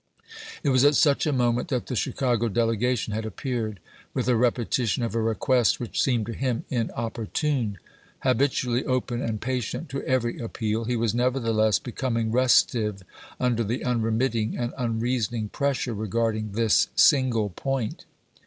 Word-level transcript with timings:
It 0.63 0.69
was 0.69 0.83
at 0.83 0.95
such 0.95 1.27
a 1.27 1.31
moment 1.31 1.67
that 1.67 1.85
the 1.85 1.95
Chicago 1.95 2.47
dele 2.47 2.75
gation 2.75 3.13
had 3.13 3.23
appeared 3.23 3.79
with 4.15 4.27
a 4.27 4.35
repetition 4.35 5.03
of 5.03 5.13
a 5.13 5.21
request 5.21 5.79
which 5.79 6.01
seemed 6.01 6.25
to 6.25 6.33
him 6.33 6.65
inopportune. 6.71 7.77
Habitually 8.21 8.83
open 8.83 9.21
and 9.21 9.39
patient 9.39 9.89
to 9.89 10.01
every 10.01 10.39
appeal, 10.39 10.85
he 10.85 10.95
was 10.95 11.13
never 11.13 11.39
theless 11.39 11.77
becoming 11.77 12.31
restive 12.31 13.03
under 13.39 13.63
the 13.63 13.83
unremitting 13.83 14.57
and 14.57 14.73
unreasoning 14.75 15.49
pressure 15.49 15.93
regarding 15.93 16.53
this 16.53 16.87
single 16.95 17.49
point. 17.51 18.05